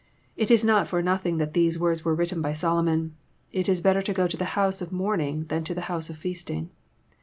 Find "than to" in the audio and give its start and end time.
5.45-5.75